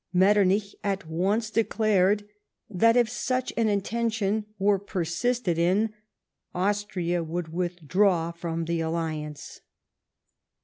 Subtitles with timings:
[0.13, 2.27] Metternich at once declared
[2.67, 5.93] that if such an intention were persisted in,
[6.55, 9.61] Austria would withdraw from the alliance.